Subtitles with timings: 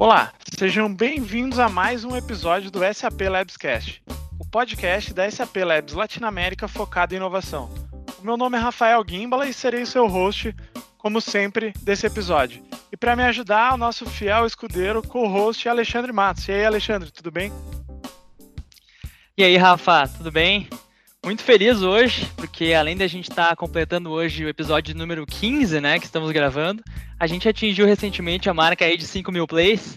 [0.00, 4.02] Olá, sejam bem-vindos a mais um episódio do SAP Labscast,
[4.38, 7.68] o podcast da SAP Labs Latinoamérica focado em inovação.
[8.18, 10.56] O meu nome é Rafael Gimbala e serei seu host,
[10.96, 12.64] como sempre, desse episódio.
[12.90, 16.48] E para me ajudar, o nosso fiel escudeiro, co-host Alexandre Matos.
[16.48, 17.52] E aí, Alexandre, tudo bem?
[19.36, 20.66] E aí, Rafa, tudo bem?
[21.22, 25.78] Muito feliz hoje, porque além da gente estar tá completando hoje o episódio número 15,
[25.78, 26.82] né, que estamos gravando,
[27.18, 29.96] a gente atingiu recentemente a marca aí de 5 mil plays,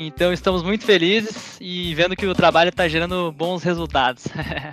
[0.00, 4.24] então estamos muito felizes e vendo que o trabalho está gerando bons resultados.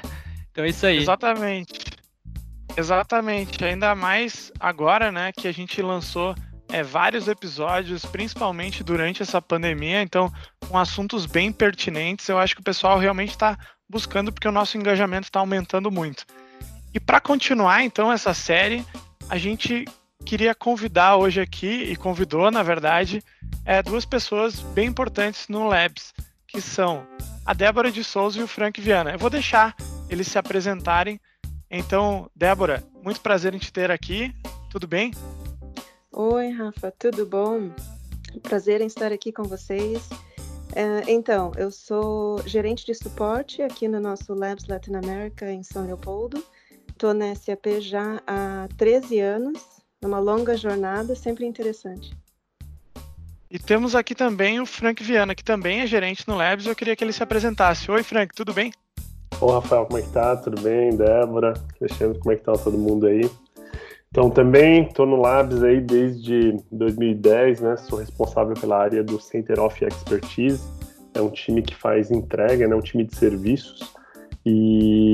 [0.49, 0.97] então é isso aí.
[0.97, 1.79] Exatamente.
[2.75, 3.63] Exatamente.
[3.63, 6.33] Ainda mais agora, né, que a gente lançou
[6.71, 10.33] é, vários episódios, principalmente durante essa pandemia, então
[10.67, 12.27] com assuntos bem pertinentes.
[12.27, 13.55] Eu acho que o pessoal realmente está
[13.91, 16.25] buscando porque o nosso engajamento está aumentando muito.
[16.93, 18.85] E para continuar então essa série,
[19.29, 19.85] a gente
[20.25, 23.23] queria convidar hoje aqui e convidou, na verdade,
[23.65, 26.13] é, duas pessoas bem importantes no Labs,
[26.47, 27.05] que são
[27.45, 29.11] a Débora de Souza e o Frank Viana.
[29.11, 29.75] Eu vou deixar
[30.09, 31.19] eles se apresentarem.
[31.69, 34.33] Então, Débora, muito prazer em te ter aqui.
[34.69, 35.11] Tudo bem?
[36.11, 37.71] Oi, Rafa, tudo bom?
[38.43, 40.09] Prazer em estar aqui com vocês.
[40.73, 45.85] É, então, eu sou gerente de suporte aqui no nosso Labs Latin America em São
[45.85, 46.43] Leopoldo.
[46.89, 49.61] Estou na SAP já há 13 anos,
[50.01, 52.15] numa longa jornada, sempre interessante.
[53.49, 56.65] E temos aqui também o Frank Viana, que também é gerente no Labs.
[56.65, 57.91] Eu queria que ele se apresentasse.
[57.91, 58.71] Oi, Frank, tudo bem?
[59.41, 60.37] Oi, Rafael, como é que tá?
[60.37, 60.95] Tudo bem?
[60.95, 63.29] Débora, Alexandre, como é que tá todo mundo aí?
[64.13, 67.77] Então, também estou no Labs aí desde 2010, né?
[67.77, 70.61] Sou responsável pela área do Center of Expertise.
[71.13, 72.75] É um time que faz entrega, né?
[72.75, 73.93] Um time de serviços.
[74.45, 75.13] E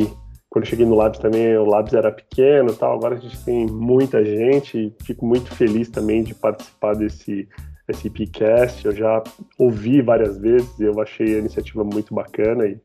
[0.49, 2.95] quando cheguei no Labs também, o Labs era pequeno tal.
[2.95, 7.47] Agora a gente tem muita gente fico muito feliz também de participar desse
[7.87, 8.83] esse PCast.
[8.83, 9.23] Eu já
[9.59, 12.79] ouvi várias vezes e eu achei a iniciativa muito bacana e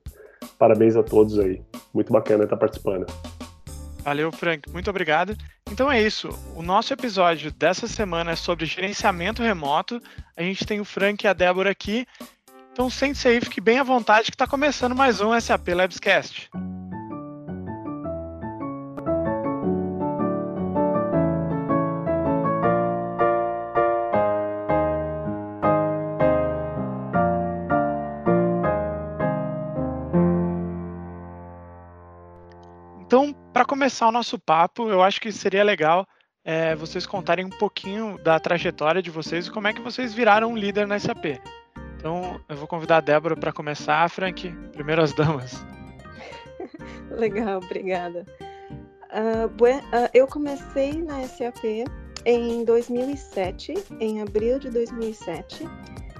[0.59, 1.63] parabéns a todos aí.
[1.93, 3.07] Muito bacana estar participando.
[4.03, 4.69] Valeu, Frank.
[4.71, 5.37] Muito obrigado.
[5.71, 6.29] Então é isso.
[6.55, 10.01] O nosso episódio dessa semana é sobre gerenciamento remoto.
[10.37, 12.07] A gente tem o Frank e a Débora aqui.
[12.73, 16.51] Então sente-se aí, fique bem à vontade que está começando mais um SAP Labscast.
[33.83, 36.07] Começar o nosso papo, eu acho que seria legal
[36.45, 40.53] é, vocês contarem um pouquinho da trajetória de vocês e como é que vocês viraram
[40.53, 41.41] um líder na SAP.
[41.97, 44.09] Então, eu vou convidar a Débora para começar.
[44.09, 45.67] Frank, primeiro as damas.
[47.11, 48.25] Legal, obrigada.
[49.11, 51.65] Uh, buen, uh, eu comecei na SAP
[52.25, 55.69] em 2007, em abril de 2007,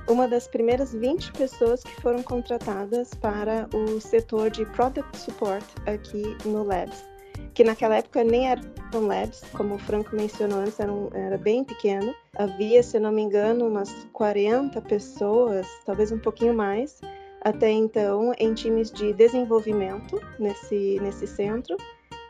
[0.09, 6.37] uma das primeiras 20 pessoas que foram contratadas para o setor de Product Support aqui
[6.45, 7.12] no Labs
[7.55, 8.63] que naquela época nem eram
[9.07, 12.15] labs, como o Franco mencionou antes, era, um, era bem pequeno.
[12.37, 17.01] Havia, se não me engano, umas 40 pessoas, talvez um pouquinho mais,
[17.43, 21.77] até então, em times de desenvolvimento nesse, nesse centro.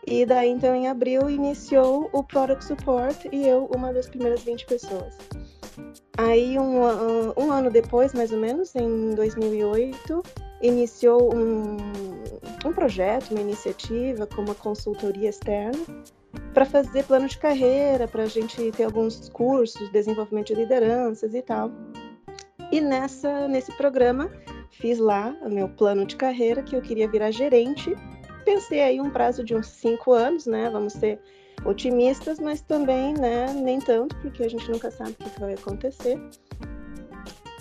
[0.06, 4.66] E daí, então, em abril, iniciou o Product Support e eu, uma das primeiras 20
[4.66, 5.16] pessoas.
[6.18, 6.80] Aí, um,
[7.36, 10.22] um ano depois, mais ou menos, em 2008,
[10.60, 11.76] iniciou um,
[12.64, 15.78] um projeto, uma iniciativa com uma consultoria externa
[16.54, 21.42] para fazer plano de carreira, para a gente ter alguns cursos, desenvolvimento de lideranças e
[21.42, 21.70] tal.
[22.70, 24.30] E nessa, nesse programa
[24.70, 27.94] fiz lá o meu plano de carreira que eu queria virar gerente.
[28.44, 30.68] Pensei aí um prazo de uns cinco anos, né?
[30.70, 31.20] Vamos ser
[31.64, 36.18] otimistas, mas também, né, nem tanto, porque a gente nunca sabe o que vai acontecer.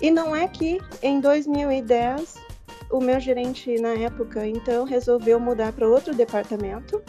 [0.01, 2.35] E não é que em 2010
[2.91, 7.01] o meu gerente na época então resolveu mudar para outro departamento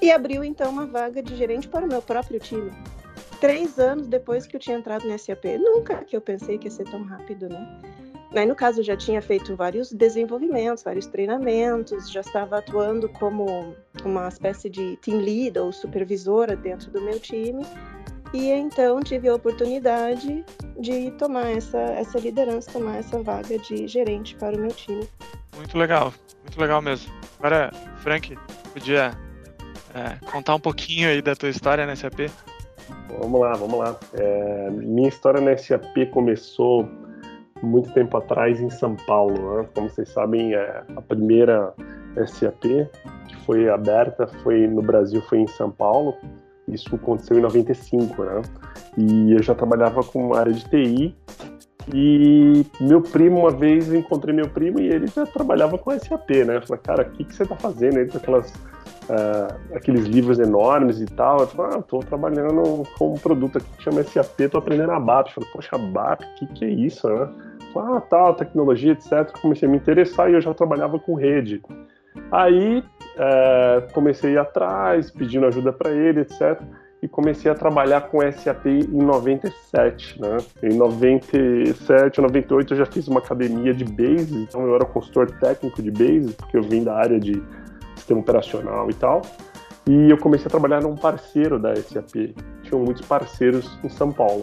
[0.00, 2.70] e abriu então uma vaga de gerente para o meu próprio time.
[3.40, 5.44] Três anos depois que eu tinha entrado no SAP.
[5.58, 7.80] Nunca que eu pensei que ia ser tão rápido, né?
[8.34, 13.74] Aí, no caso, eu já tinha feito vários desenvolvimentos, vários treinamentos, já estava atuando como
[14.04, 17.64] uma espécie de team lead ou supervisora dentro do meu time.
[18.36, 20.44] E então tive a oportunidade
[20.78, 25.08] de tomar essa, essa liderança, tomar essa vaga de gerente para o meu time.
[25.56, 26.12] Muito legal,
[26.42, 27.10] muito legal mesmo.
[27.38, 28.36] Agora, Frank,
[28.74, 29.12] podia
[29.94, 32.30] é, contar um pouquinho aí da tua história na SAP?
[33.18, 33.98] Vamos lá, vamos lá.
[34.12, 36.86] É, minha história na SAP começou
[37.62, 39.62] muito tempo atrás em São Paulo.
[39.62, 39.68] Né?
[39.74, 41.72] Como vocês sabem, é, a primeira
[42.26, 42.64] SAP
[43.28, 46.14] que foi aberta foi no Brasil foi em São Paulo
[46.68, 48.42] isso aconteceu em 95, né?
[48.96, 51.14] E eu já trabalhava com área de TI
[51.92, 56.56] E meu primo, uma vez, encontrei meu primo e ele já trabalhava com SAP, né?
[56.56, 60.40] Eu falei, cara, o que, que você tá fazendo aí com aquelas, uh, aqueles livros
[60.40, 61.40] enormes e tal?
[61.40, 64.98] Eu falei, ah, tô trabalhando com um produto aqui que chama SAP, tô aprendendo a
[64.98, 65.28] BAP.
[65.28, 67.28] Eu falei, poxa, BAP, o que, que é isso, né?
[67.72, 69.30] Falei, ah, tal, tecnologia, etc.
[69.40, 71.62] Comecei a me interessar e eu já trabalhava com rede.
[72.32, 72.82] Aí
[73.16, 76.60] é, comecei a ir atrás, pedindo ajuda para ele, etc
[77.02, 80.38] e comecei a trabalhar com SAP em 97, né?
[80.62, 85.82] Em 97, 98 eu já fiz uma academia de Bases, então eu era consultor técnico
[85.82, 87.42] de Bases, porque eu vim da área de
[87.96, 89.22] sistema operacional e tal.
[89.86, 92.34] E eu comecei a trabalhar num parceiro da SAP.
[92.62, 94.42] Tinham muitos parceiros em São Paulo.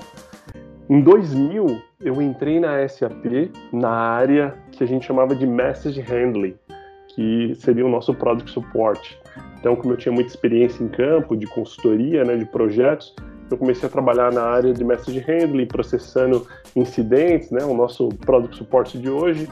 [0.89, 6.55] Em 2000, eu entrei na SAP na área que a gente chamava de Message Handling,
[7.15, 9.17] que seria o nosso Product Support.
[9.59, 13.15] Então, como eu tinha muita experiência em campo, de consultoria, né, de projetos,
[13.49, 18.57] eu comecei a trabalhar na área de message handling, processando incidentes, né, o nosso product
[18.57, 19.47] support de hoje.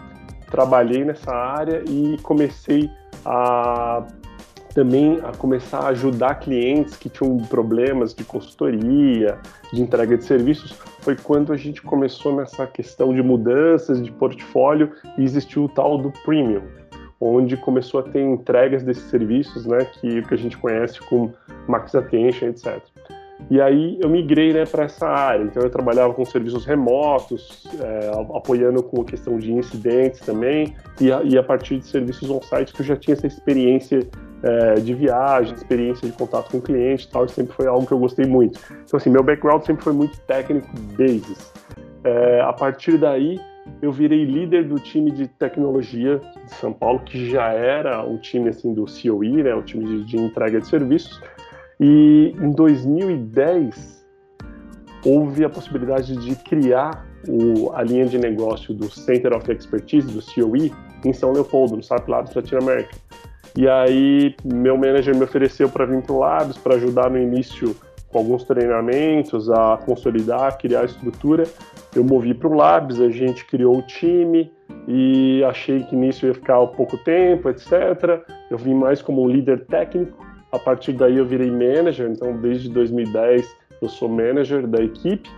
[0.50, 2.90] Trabalhei nessa área e comecei
[3.26, 4.06] a
[4.74, 9.38] também a começar a ajudar clientes que tinham problemas de consultoria,
[9.74, 10.72] de entrega de serviços,
[11.02, 15.98] foi quando a gente começou nessa questão de mudanças de portfólio e existiu o tal
[15.98, 16.62] do premium,
[17.22, 21.32] onde começou a ter entregas desses serviços, né, que, que a gente conhece como
[21.68, 22.82] Max Attention, etc.
[23.50, 25.44] E aí eu migrei né, para essa área.
[25.44, 31.12] Então eu trabalhava com serviços remotos, é, apoiando com a questão de incidentes também, e
[31.12, 34.08] a, e a partir de serviços on-site que eu já tinha essa experiência
[34.44, 38.00] é, de viagem, experiência de contato com o cliente tal, sempre foi algo que eu
[38.00, 38.60] gostei muito.
[38.84, 40.68] Então assim, meu background sempre foi muito técnico,
[40.98, 41.54] basis.
[42.04, 43.40] É, a partir daí
[43.82, 48.50] eu virei líder do time de tecnologia de São Paulo, que já era o time
[48.50, 51.22] assim do COE, né, o time de, de entrega de serviços.
[51.80, 54.06] E em 2010
[55.06, 60.22] houve a possibilidade de criar o, a linha de negócio do Center of Expertise, do
[60.22, 60.72] COE,
[61.06, 62.96] em São Leopoldo, no SAP Labs Latinoamérica.
[63.56, 67.76] E aí meu manager me ofereceu para vir para o Labs para ajudar no início
[68.12, 71.46] com alguns treinamentos a consolidar, criar a estrutura
[71.96, 74.52] eu movi para o Labs, a gente criou o time
[74.88, 78.24] e achei que nisso ia ficar pouco tempo, etc.
[78.50, 80.26] Eu vim mais como um líder técnico.
[80.52, 83.46] A partir daí eu virei manager, então desde 2010
[83.82, 85.30] eu sou manager da equipe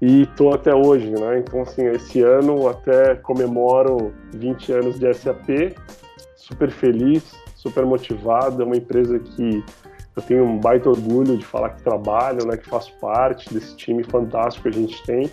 [0.00, 1.38] e estou até hoje, né?
[1.38, 5.74] Então assim, esse ano até comemoro 20 anos de SAP,
[6.36, 9.62] super feliz, super motivado, é uma empresa que
[10.18, 14.02] eu tenho um baita orgulho de falar que trabalho, né, que faço parte desse time
[14.02, 15.30] fantástico que a gente tem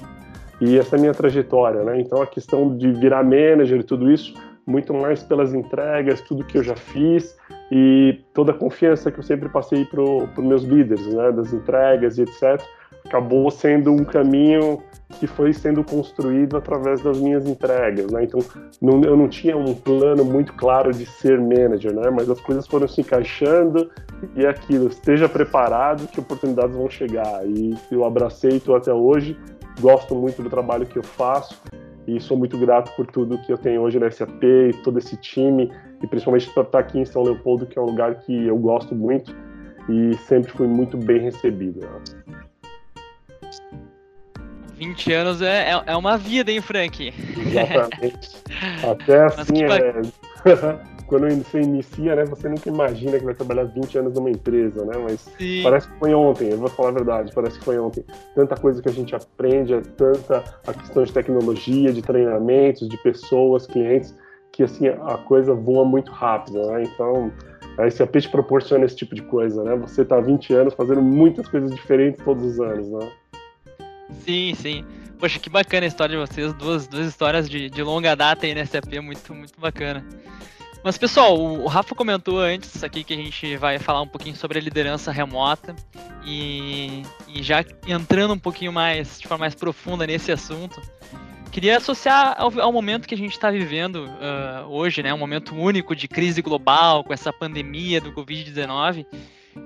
[0.61, 1.99] e essa é a minha trajetória, né?
[1.99, 4.33] Então a questão de virar manager e tudo isso,
[4.65, 7.35] muito mais pelas entregas, tudo que eu já fiz
[7.71, 11.31] e toda a confiança que eu sempre passei para os meus líderes, né?
[11.31, 12.61] Das entregas e etc.
[13.05, 14.81] Acabou sendo um caminho
[15.19, 18.23] que foi sendo construído através das minhas entregas, né?
[18.23, 18.39] Então
[18.81, 22.09] não, eu não tinha um plano muito claro de ser manager, né?
[22.09, 23.89] Mas as coisas foram se encaixando
[24.35, 27.45] e é aquilo, esteja preparado que oportunidades vão chegar.
[27.47, 29.37] E eu abracei estou até hoje
[29.79, 31.61] gosto muito do trabalho que eu faço
[32.07, 35.17] e sou muito grato por tudo que eu tenho hoje na SAP e todo esse
[35.17, 38.57] time e principalmente por estar aqui em São Leopoldo, que é um lugar que eu
[38.57, 39.35] gosto muito
[39.89, 41.79] e sempre fui muito bem recebido.
[44.77, 47.13] 20 anos é, é, é uma vida, hein, Frank?
[47.37, 48.29] Exatamente.
[48.89, 50.01] Até assim, é...
[51.07, 54.97] quando você inicia, né, você nunca imagina que vai trabalhar 20 anos numa empresa, né?
[54.97, 55.61] Mas Sim.
[55.63, 58.03] parece que foi ontem, eu vou falar a verdade, parece que foi ontem.
[58.33, 62.97] Tanta coisa que a gente aprende, é tanta a questão de tecnologia, de treinamentos, de
[62.97, 64.15] pessoas, clientes,
[64.51, 66.83] que assim, a coisa voa muito rápido, né?
[66.83, 67.31] Então,
[67.77, 69.75] a SAP te proporciona esse tipo de coisa, né?
[69.75, 73.09] Você está há 20 anos fazendo muitas coisas diferentes todos os anos, né?
[74.23, 74.85] Sim, sim.
[75.19, 78.53] Poxa, que bacana a história de vocês, duas, duas histórias de, de longa data aí
[78.53, 80.05] na SAP, muito, muito bacana.
[80.83, 84.59] Mas pessoal, o Rafa comentou antes aqui que a gente vai falar um pouquinho sobre
[84.59, 85.75] a liderança remota
[86.23, 90.79] e, e já entrando um pouquinho mais, de forma mais profunda nesse assunto,
[91.51, 95.55] queria associar ao, ao momento que a gente está vivendo uh, hoje, né, um momento
[95.55, 99.07] único de crise global com essa pandemia do Covid-19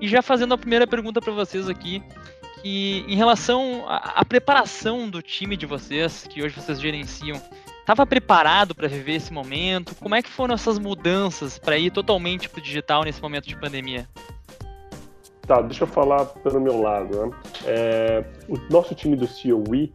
[0.00, 2.02] e já fazendo a primeira pergunta para vocês aqui,
[2.68, 7.40] em relação à, à preparação do time de vocês, que hoje vocês gerenciam,
[7.80, 9.94] estava preparado para viver esse momento?
[9.96, 13.56] Como é que foram essas mudanças para ir totalmente para o digital nesse momento de
[13.56, 14.08] pandemia?
[15.46, 17.26] Tá, deixa eu falar pelo meu lado.
[17.26, 17.36] Né?
[17.66, 19.92] É, o nosso time do COE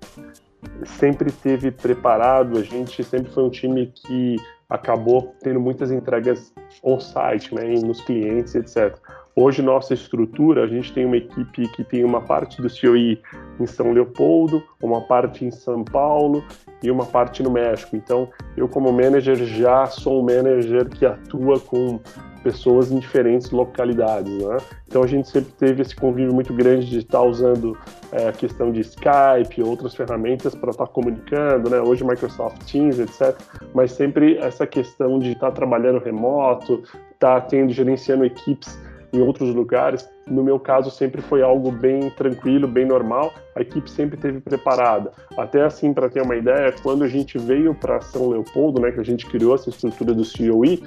[0.86, 4.36] sempre teve preparado, a gente sempre foi um time que
[4.70, 6.54] acabou tendo muitas entregas
[6.84, 8.98] on-site, né, nos clientes, etc.
[9.38, 13.22] Hoje, nossa estrutura, a gente tem uma equipe que tem uma parte do COI
[13.60, 16.42] em São Leopoldo, uma parte em São Paulo
[16.82, 17.98] e uma parte no México.
[17.98, 22.00] Então, eu como manager já sou um manager que atua com
[22.42, 24.58] pessoas em diferentes localidades, né?
[24.88, 27.78] Então a gente sempre teve esse convívio muito grande de estar usando
[28.14, 31.82] é, a questão de Skype, outras ferramentas para estar comunicando, né?
[31.82, 33.36] Hoje Microsoft Teams, etc.
[33.74, 38.80] Mas sempre essa questão de estar trabalhando remoto, estar tendo gerenciando equipes
[39.16, 43.34] em outros lugares, no meu caso sempre foi algo bem tranquilo, bem normal.
[43.56, 45.12] A equipe sempre teve preparada.
[45.38, 49.00] Até assim, para ter uma ideia, quando a gente veio para São Leopoldo, né, que
[49.00, 50.84] a gente criou essa estrutura do COE,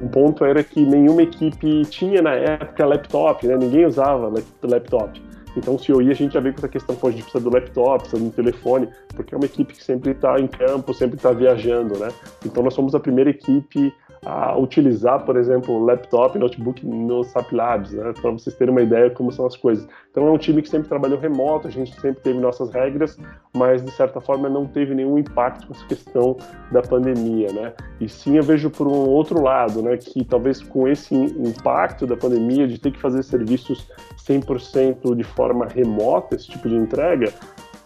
[0.00, 3.56] um ponto era que nenhuma equipe tinha na época laptop, né?
[3.56, 4.32] Ninguém usava
[4.62, 5.20] laptop.
[5.56, 7.50] Então, o COE a gente já veio com essa questão, pô, a gente precisa do
[7.50, 11.32] laptop, precisa do telefone, porque é uma equipe que sempre está em campo, sempre está
[11.32, 12.08] viajando, né?
[12.46, 13.92] Então, nós somos a primeira equipe
[14.24, 19.08] a utilizar, por exemplo, laptop, notebook no SAP Labs, né, para vocês terem uma ideia
[19.08, 19.88] de como são as coisas.
[20.10, 23.18] Então é um time que sempre trabalhou remoto, a gente sempre teve nossas regras,
[23.54, 26.36] mas de certa forma não teve nenhum impacto com essa questão
[26.70, 27.72] da pandemia, né?
[27.98, 32.16] E sim eu vejo por um outro lado, né, que talvez com esse impacto da
[32.16, 37.32] pandemia de ter que fazer serviços 100% de forma remota, esse tipo de entrega,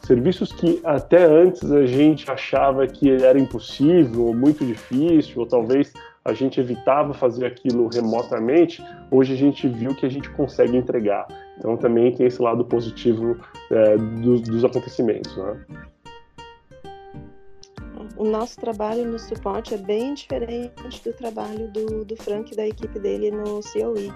[0.04, 5.92] serviços que até antes a gente achava que era impossível, ou muito difícil, ou talvez
[6.24, 11.26] a gente evitava fazer aquilo remotamente, hoje a gente viu que a gente consegue entregar.
[11.58, 13.38] Então também tem esse lado positivo
[13.70, 15.36] é, dos, dos, acontecimentos.
[15.36, 15.64] Né?
[18.16, 20.72] O nosso trabalho no suporte é bem diferente
[21.04, 24.10] do trabalho do, do Frank e da equipe dele no COE.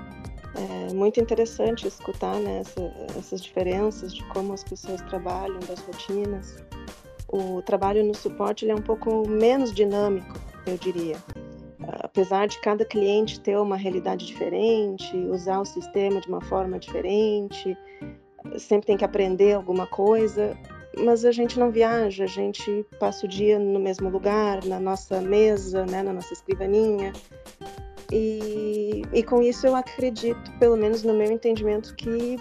[0.90, 2.80] É muito interessante escutar né, essa,
[3.18, 6.56] essas diferenças de como as pessoas trabalham, das rotinas.
[7.28, 10.34] O trabalho no suporte é um pouco menos dinâmico,
[10.66, 11.16] eu diria
[12.00, 17.76] apesar de cada cliente ter uma realidade diferente, usar o sistema de uma forma diferente,
[18.56, 20.56] sempre tem que aprender alguma coisa,
[20.98, 25.20] mas a gente não viaja, a gente passa o dia no mesmo lugar, na nossa
[25.20, 27.12] mesa, né, na nossa escrivaninha.
[28.10, 32.38] E, e com isso eu acredito, pelo menos no meu entendimento, que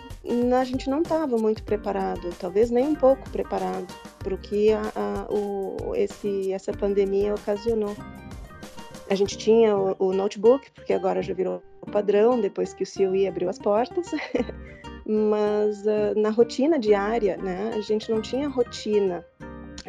[0.58, 4.82] a gente não estava muito preparado, talvez nem um pouco preparado para o que a,
[4.96, 7.96] a, o, esse, essa pandemia ocasionou.
[9.10, 11.62] A gente tinha o, o notebook, porque agora já virou
[11.92, 14.12] padrão, depois que o COE abriu as portas.
[15.06, 19.26] Mas uh, na rotina diária, né, a gente não tinha rotina.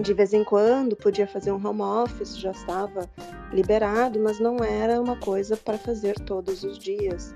[0.01, 3.11] De vez em quando podia fazer um home office, já estava
[3.53, 7.35] liberado, mas não era uma coisa para fazer todos os dias.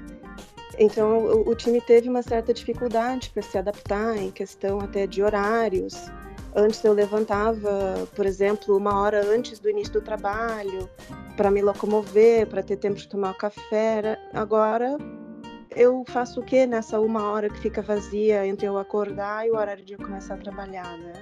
[0.78, 5.24] Então o, o time teve uma certa dificuldade para se adaptar em questão até de
[5.24, 5.94] horários.
[6.54, 10.88] Antes eu levantava, por exemplo, uma hora antes do início do trabalho,
[11.36, 14.18] para me locomover, para ter tempo de tomar café.
[14.34, 14.98] Agora
[15.74, 19.56] eu faço o que nessa uma hora que fica vazia entre eu acordar e o
[19.56, 21.12] horário de eu começar a trabalhar, né?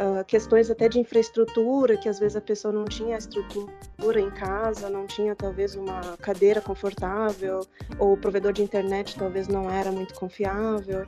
[0.00, 4.88] Uh, questões até de infraestrutura, que às vezes a pessoa não tinha estrutura em casa,
[4.88, 7.60] não tinha talvez uma cadeira confortável,
[7.98, 11.04] ou o provedor de internet talvez não era muito confiável.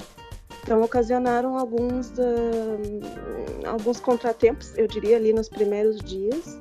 [0.65, 6.59] Então ocasionaram alguns, uh, alguns contratempos, eu diria, ali nos primeiros dias.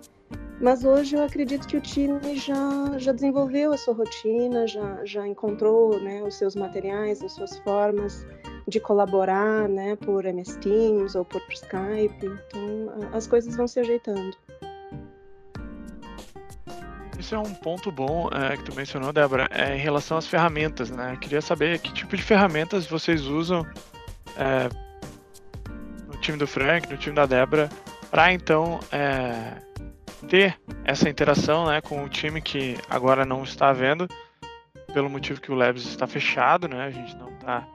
[0.60, 5.26] Mas hoje eu acredito que o time já, já desenvolveu a sua rotina, já, já
[5.26, 8.26] encontrou né, os seus materiais, as suas formas
[8.68, 12.26] de colaborar né, por MS Teams ou por Skype.
[12.26, 14.36] Então as coisas vão se ajeitando.
[17.18, 20.92] Isso é um ponto bom é, que tu mencionou, Débora, é, em relação às ferramentas,
[20.92, 21.14] né?
[21.14, 23.66] Eu queria saber que tipo de ferramentas vocês usam
[24.38, 24.70] é,
[26.08, 27.70] no time do Frank, no time da Débora,
[28.10, 29.54] para então é,
[30.28, 34.08] ter essa interação né, com o time que agora não está vendo,
[34.94, 37.68] pelo motivo que o Labs está fechado, né, a gente não está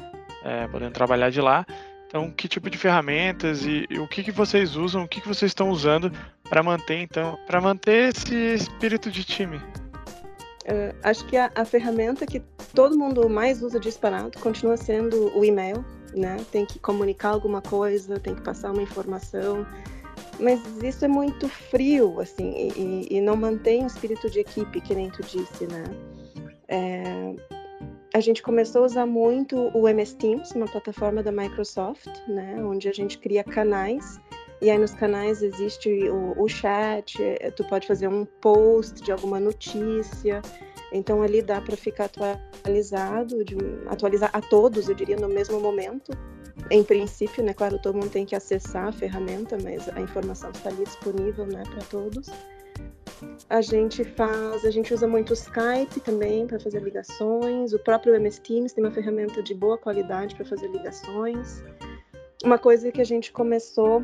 [0.44, 1.66] é, podendo trabalhar de lá.
[2.06, 5.28] Então, que tipo de ferramentas e, e o que, que vocês usam, o que, que
[5.28, 6.10] vocês estão usando
[6.48, 9.58] para manter, então, para manter esse espírito de time?
[9.58, 12.40] Uh, acho que a, a, ferramenta que
[12.74, 15.84] todo mundo mais usa disparado continua sendo o e-mail,
[16.18, 16.44] né?
[16.50, 19.66] Tem que comunicar alguma coisa, tem que passar uma informação,
[20.38, 24.94] mas isso é muito frio, assim, e, e não mantém o espírito de equipe, que
[24.94, 25.84] nem tu disse, né?
[26.68, 27.34] É,
[28.14, 32.56] a gente começou a usar muito o MS Teams, uma plataforma da Microsoft, né?
[32.62, 34.20] Onde a gente cria canais
[34.60, 37.16] e aí nos canais existe o, o, chat,
[37.54, 40.42] tu pode fazer um post de alguma notícia.
[40.92, 46.12] Então ali dá para ficar atualizado, de, atualizar a todos, eu diria, no mesmo momento.
[46.70, 47.54] Em princípio, né?
[47.54, 51.62] Claro, todo mundo tem que acessar a ferramenta, mas a informação está ali disponível, né,
[51.70, 52.28] para todos.
[53.48, 57.72] A gente faz, a gente usa muito o Skype também para fazer ligações.
[57.72, 61.62] O próprio MS Teams tem uma ferramenta de boa qualidade para fazer ligações.
[62.44, 64.02] Uma coisa que a gente começou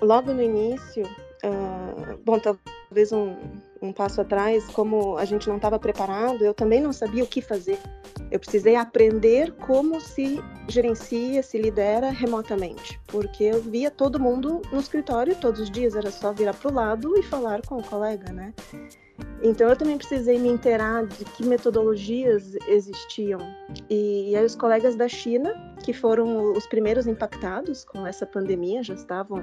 [0.00, 1.04] logo no início,
[1.44, 3.36] uh, bom, talvez um,
[3.82, 7.42] um passo atrás, como a gente não estava preparado, eu também não sabia o que
[7.42, 7.78] fazer.
[8.30, 14.80] Eu precisei aprender como se gerencia, se lidera remotamente, porque eu via todo mundo no
[14.80, 18.32] escritório todos os dias, era só virar para o lado e falar com o colega,
[18.32, 18.54] né?
[19.42, 23.40] Então eu também precisei me inteirar de que metodologias existiam.
[23.90, 25.52] E, e aí os colegas da China,
[25.84, 29.42] que foram os primeiros impactados com essa pandemia, já estavam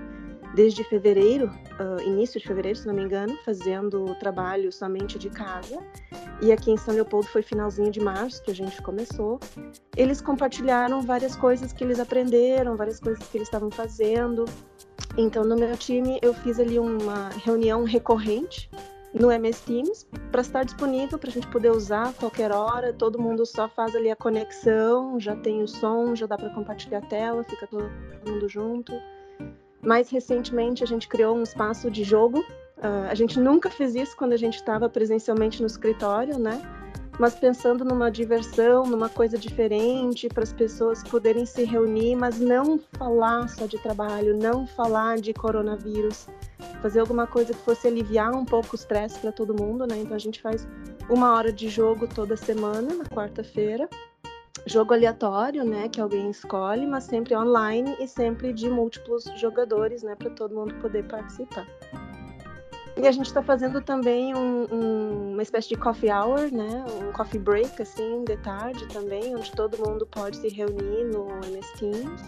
[0.56, 1.48] desde fevereiro,
[1.80, 5.80] uh, início de fevereiro, se não me engano, fazendo trabalho somente de casa.
[6.42, 9.40] E aqui em São Leopoldo foi finalzinho de março que a gente começou.
[9.96, 14.46] Eles compartilharam várias coisas que eles aprenderam, várias coisas que eles estavam fazendo.
[15.18, 18.70] Então, no meu time, eu fiz ali uma reunião recorrente
[19.14, 22.94] no MS Teams para estar disponível para a gente poder usar a qualquer hora.
[22.94, 27.00] Todo mundo só faz ali a conexão, já tem o som, já dá para compartilhar
[27.00, 27.90] a tela, fica todo
[28.26, 28.94] mundo junto.
[29.82, 32.40] Mais recentemente, a gente criou um espaço de jogo.
[32.78, 36.62] Uh, a gente nunca fez isso quando a gente estava presencialmente no escritório, né?
[37.18, 42.80] Mas pensando numa diversão, numa coisa diferente, para as pessoas poderem se reunir, mas não
[42.98, 46.28] falar só de trabalho, não falar de coronavírus,
[46.82, 49.98] fazer alguma coisa que fosse aliviar um pouco o estresse para todo mundo, né?
[49.98, 50.66] Então a gente faz
[51.10, 53.90] uma hora de jogo toda semana, na quarta-feira
[54.70, 60.16] jogo aleatório, né, que alguém escolhe, mas sempre online e sempre de múltiplos jogadores, né,
[60.16, 61.68] para todo mundo poder participar.
[62.96, 67.12] E a gente está fazendo também um, um, uma espécie de coffee hour, né, um
[67.12, 72.22] coffee break assim de tarde também, onde todo mundo pode se reunir no MS Teams.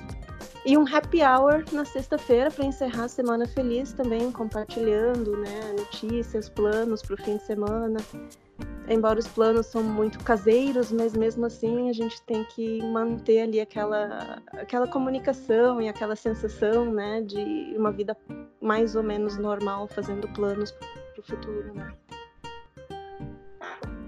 [0.64, 6.50] E um happy hour na sexta-feira para encerrar a semana feliz também, compartilhando, né, notícias,
[6.50, 7.98] planos para o fim de semana
[8.88, 13.60] embora os planos são muito caseiros, mas mesmo assim a gente tem que manter ali
[13.60, 18.18] aquela, aquela comunicação e aquela sensação, né, de uma vida
[18.62, 20.88] mais ou menos normal, fazendo planos para
[21.20, 21.94] o futuro, né.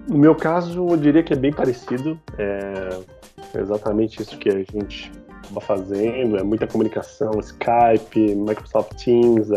[0.07, 2.19] No meu caso, eu diria que é bem parecido.
[2.37, 5.11] É exatamente isso que a gente
[5.41, 6.37] estava fazendo.
[6.37, 9.49] É muita comunicação, Skype, Microsoft Teams,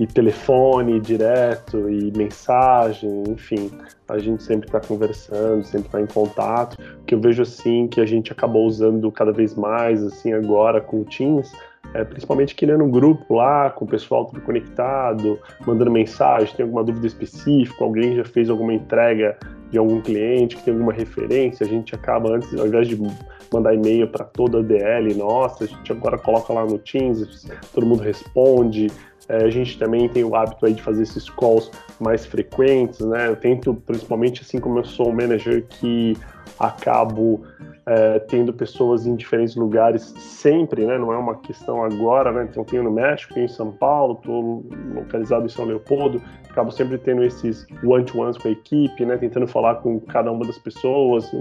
[0.00, 3.70] e telefone direto e mensagem, enfim,
[4.08, 6.76] a gente sempre está conversando, sempre está em contato.
[7.00, 10.80] O que eu vejo assim que a gente acabou usando cada vez mais assim agora
[10.80, 11.52] com o Teams,
[11.94, 16.82] é, principalmente criando um grupo lá com o pessoal tudo conectado, mandando mensagem, tem alguma
[16.82, 19.36] dúvida específica, alguém já fez alguma entrega
[19.70, 22.98] de algum cliente que tem alguma referência, a gente acaba antes, ao invés de
[23.52, 27.86] mandar e-mail para toda a DL nossa, a gente agora coloca lá no Teams, todo
[27.86, 28.90] mundo responde,
[29.36, 33.28] a gente também tem o hábito aí de fazer esses calls mais frequentes, né?
[33.28, 36.16] Eu tento, principalmente assim como eu sou um manager que
[36.58, 37.42] acabo
[37.86, 40.98] é, tendo pessoas em diferentes lugares sempre, né?
[40.98, 42.46] Não é uma questão agora, né?
[42.48, 44.64] Então tenho no México, tenho em São Paulo, estou
[44.94, 49.16] localizado em São Leopoldo, acabo sempre tendo esses one-to-ones com a equipe, né?
[49.16, 51.32] Tentando falar com cada uma das pessoas,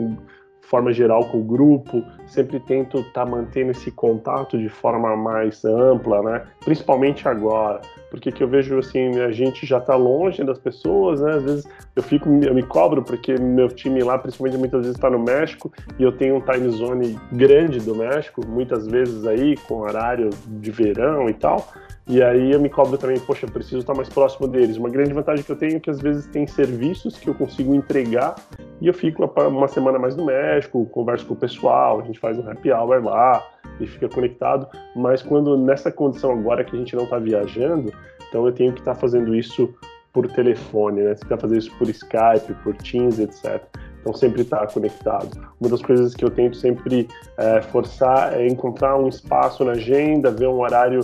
[0.61, 5.65] forma geral com o grupo, sempre tento estar tá mantendo esse contato de forma mais
[5.65, 6.47] ampla, né?
[6.63, 11.31] Principalmente agora, porque que eu vejo assim, a gente já está longe das pessoas, né?
[11.31, 15.09] Às vezes eu fico, eu me cobro porque meu time lá, principalmente muitas vezes está
[15.09, 19.79] no México e eu tenho um time zone grande do México, muitas vezes aí com
[19.79, 21.65] horário de verão e tal.
[22.05, 24.75] E aí eu me cobro também, poxa, preciso estar mais próximo deles.
[24.75, 27.73] Uma grande vantagem que eu tenho é que às vezes tem serviços que eu consigo
[27.73, 28.35] entregar
[28.81, 32.37] e eu fico uma semana mais no México, converso com o pessoal, a gente faz
[32.37, 33.41] um happy hour lá
[33.79, 34.67] e fica conectado.
[34.95, 37.93] Mas quando nessa condição agora que a gente não está viajando,
[38.29, 39.73] então eu tenho que estar tá fazendo isso
[40.13, 41.15] por telefone, né?
[41.15, 43.61] Você está fazendo isso por Skype, por Teams, etc.
[44.01, 45.29] Então sempre estar tá conectado.
[45.59, 50.31] Uma das coisas que eu tento sempre é, forçar é encontrar um espaço na agenda,
[50.31, 51.01] ver um horário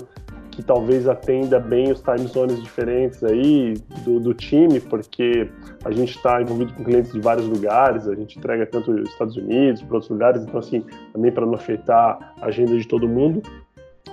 [0.58, 5.48] que talvez atenda bem os time zones diferentes aí do, do time, porque
[5.86, 9.38] a gente está envolvido com clientes de vários lugares, a gente entrega tanto os Estados
[9.38, 13.44] Unidos, para outros lugares, então assim, também para não afetar a agenda de todo mundo,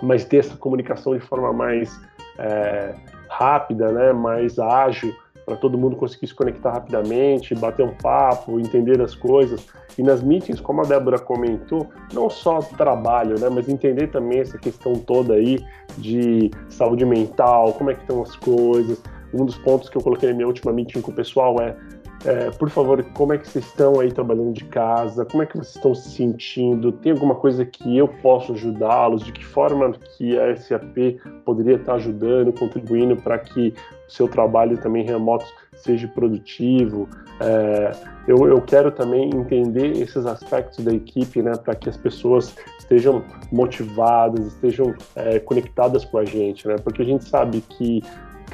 [0.03, 1.99] mas ter essa comunicação de forma mais
[2.39, 2.95] é,
[3.27, 9.01] rápida, né, mais ágil, para todo mundo conseguir se conectar rapidamente, bater um papo, entender
[9.01, 9.67] as coisas.
[9.97, 14.59] E nas meetings, como a Débora comentou, não só trabalho, né, mas entender também essa
[14.59, 15.65] questão toda aí
[15.99, 19.01] de saúde mental, como é que estão as coisas.
[19.33, 21.77] Um dos pontos que eu coloquei na minha última meeting com o pessoal é
[22.25, 25.25] é, por favor, como é que vocês estão aí trabalhando de casa?
[25.27, 26.91] Como é que vocês estão se sentindo?
[26.91, 29.25] Tem alguma coisa que eu posso ajudá-los?
[29.25, 33.75] De que forma que a SAP poderia estar ajudando, contribuindo para que
[34.09, 37.09] o seu trabalho também remoto seja produtivo?
[37.41, 37.93] É,
[38.27, 43.23] eu, eu quero também entender esses aspectos da equipe, né, para que as pessoas estejam
[43.53, 46.77] motivadas, estejam é, conectadas com a gente, né?
[46.83, 48.03] Porque a gente sabe que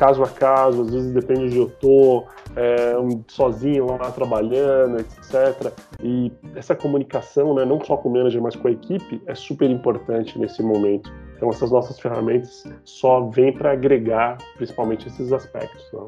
[0.01, 2.25] caso a caso, às vezes depende de onde eu tô,
[2.57, 5.71] é, um, sozinho lá trabalhando, etc.
[6.03, 9.69] E essa comunicação, né, não só com o manager, mas com a equipe, é super
[9.69, 11.13] importante nesse momento.
[11.37, 15.87] Então essas nossas ferramentas só vêm para agregar, principalmente esses aspectos.
[15.93, 16.07] Não?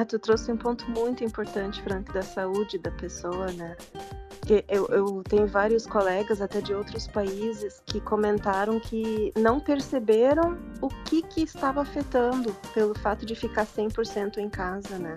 [0.00, 3.76] Ah, tu trouxe um ponto muito importante, Frank, da saúde da pessoa, né?
[4.66, 10.88] Eu, eu tenho vários colegas, até de outros países, que comentaram que não perceberam o
[11.04, 15.16] que, que estava afetando pelo fato de ficar 100% em casa, né?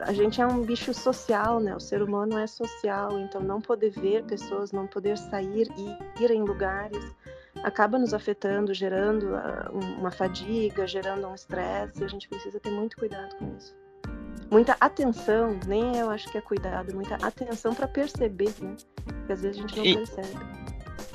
[0.00, 1.74] a gente é um bicho social, né?
[1.74, 6.30] O ser humano é social, então não poder ver pessoas, não poder sair e ir
[6.30, 7.04] em lugares
[7.64, 9.30] acaba nos afetando, gerando
[9.98, 13.74] uma fadiga, gerando um estresse, e a gente precisa ter muito cuidado com isso
[14.50, 18.76] muita atenção, nem eu acho que é cuidado, muita atenção para perceber, né?
[19.04, 20.46] Porque às vezes a gente não e, percebe.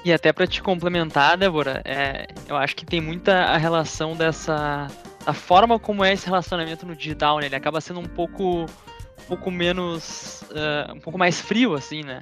[0.04, 4.88] E até para te complementar, Débora, é, eu acho que tem muita a relação dessa
[5.26, 7.46] a forma como é esse relacionamento no digital, né?
[7.46, 12.22] Ele acaba sendo um pouco um pouco menos uh, um pouco mais frio assim, né?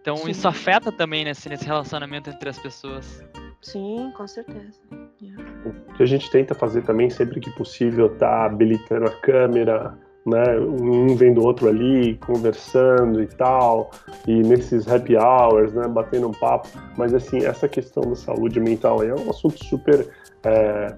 [0.00, 0.30] Então Sim.
[0.30, 3.22] isso afeta também nesse, nesse relacionamento entre as pessoas.
[3.60, 4.80] Sim, com certeza.
[5.20, 5.42] Yeah.
[5.64, 10.58] O que a gente tenta fazer também, sempre que possível, tá habilitando a câmera, né,
[10.60, 13.90] um vendo o outro ali, conversando e tal,
[14.26, 19.02] e nesses happy hours, né, batendo um papo, mas assim, essa questão da saúde mental
[19.02, 20.06] é um assunto super
[20.44, 20.94] é,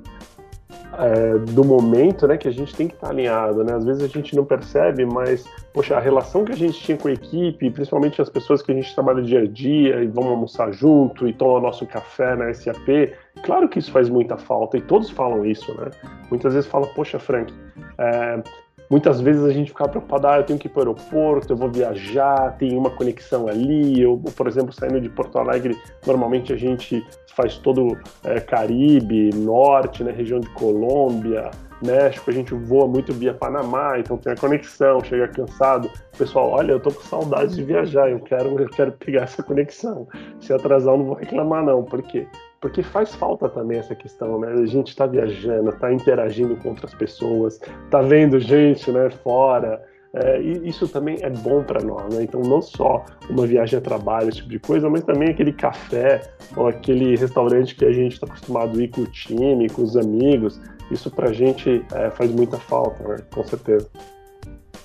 [0.99, 4.07] é, do momento, né, que a gente tem que estar alinhado, né, às vezes a
[4.07, 8.21] gente não percebe, mas, poxa, a relação que a gente tinha com a equipe, principalmente
[8.21, 11.61] as pessoas que a gente trabalha dia a dia e vão almoçar junto e tomam
[11.61, 15.91] nosso café na SAP, claro que isso faz muita falta e todos falam isso, né,
[16.31, 17.53] muitas vezes fala, poxa, Frank,
[17.99, 18.43] é,
[18.91, 21.57] Muitas vezes a gente fica preocupado, ah, eu tenho que ir para o aeroporto, eu
[21.57, 24.03] vou viajar, tem uma conexão ali.
[24.03, 30.03] Eu, por exemplo, saindo de Porto Alegre, normalmente a gente faz todo é, Caribe, Norte,
[30.03, 35.03] né, região de Colômbia, México, a gente voa muito via Panamá, então tem a conexão,
[35.05, 35.89] chega cansado.
[36.19, 40.09] Pessoal, olha, eu tô com saudade de viajar, eu quero, eu quero pegar essa conexão.
[40.41, 41.85] Se atrasar, eu não vou reclamar, não.
[41.85, 42.27] Por quê?
[42.61, 44.53] Porque faz falta também essa questão, né?
[44.53, 49.83] A gente está viajando, está interagindo com outras pessoas, está vendo gente, né, fora.
[50.13, 52.25] É, e isso também é bom para nós, né?
[52.25, 56.21] Então, não só uma viagem a trabalho, esse tipo de coisa, mas também aquele café
[56.57, 59.97] ou aquele restaurante que a gente está acostumado a ir com o time, com os
[59.97, 60.61] amigos.
[60.91, 63.19] Isso para a gente é, faz muita falta, né?
[63.33, 63.89] Com certeza.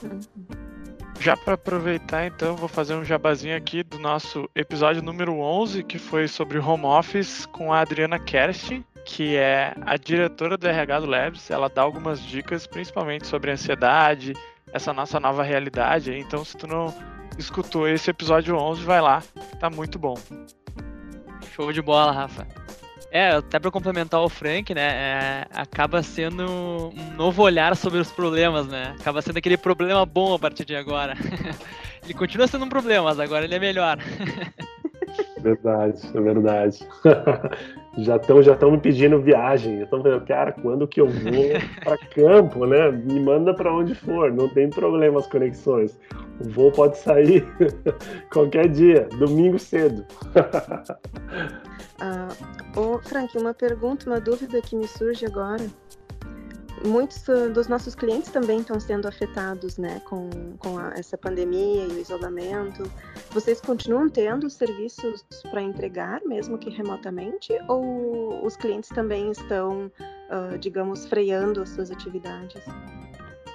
[0.03, 0.64] Uhum.
[1.19, 5.97] Já para aproveitar, então, vou fazer um jabazinho aqui do nosso episódio número 11, que
[5.97, 11.05] foi sobre home office com a Adriana Kerstin, que é a diretora do RH do
[11.07, 11.49] Labs.
[11.49, 14.33] Ela dá algumas dicas, principalmente sobre ansiedade,
[14.71, 16.13] essa nossa nova realidade.
[16.13, 16.93] Então, se tu não
[17.37, 19.23] escutou esse episódio 11, vai lá,
[19.59, 20.15] tá muito bom.
[21.53, 22.64] Show de bola, Rafa.
[23.15, 28.11] É, até para complementar o Frank, né, é, acaba sendo um novo olhar sobre os
[28.11, 28.93] problemas, né?
[28.99, 31.13] Acaba sendo aquele problema bom a partir de agora.
[32.03, 33.99] ele continua sendo um problema, mas agora ele é melhor.
[35.45, 36.87] verdade, é verdade.
[37.99, 39.81] já estão já me pedindo viagem.
[39.81, 41.45] Estão falando, cara, quando que eu vou
[41.83, 42.91] para campo, né?
[42.91, 45.97] Me manda para onde for, não tem problema as conexões.
[46.39, 47.45] O voo pode sair
[48.33, 50.03] qualquer dia, domingo cedo.
[52.01, 52.29] ah,
[53.03, 55.65] Frank, uma pergunta, uma dúvida que me surge agora.
[56.83, 61.93] Muitos dos nossos clientes também estão sendo afetados né, com, com a, essa pandemia e
[61.93, 62.83] o isolamento.
[63.31, 67.53] Vocês continuam tendo serviços para entregar, mesmo que remotamente?
[67.67, 69.91] Ou os clientes também estão,
[70.29, 72.61] uh, digamos, freando as suas atividades?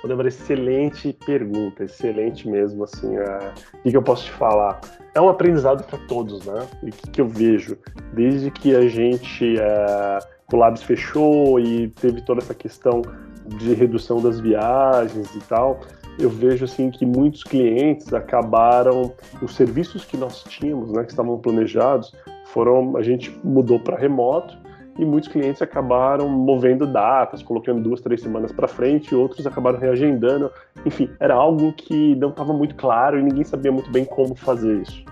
[0.08, 4.80] Débora, excelente pergunta, excelente mesmo, assim, é, o que, eu posso te falar?
[5.14, 6.66] É um aprendizado para todos, né?
[6.82, 7.76] E o que, eu vejo?
[8.14, 10.18] Desde que a gente, é,
[10.56, 13.02] o Labs fechou e teve toda essa questão
[13.46, 15.80] de redução das viagens e tal,
[16.18, 21.38] eu vejo, assim, que muitos clientes acabaram, os serviços que nós tínhamos, né, que estavam
[21.38, 22.14] planejados,
[22.46, 24.56] foram, a gente mudou para remoto,
[24.98, 30.50] e muitos clientes acabaram movendo datas, colocando duas, três semanas para frente, outros acabaram reagendando.
[30.84, 34.82] Enfim, era algo que não estava muito claro e ninguém sabia muito bem como fazer
[34.82, 35.02] isso.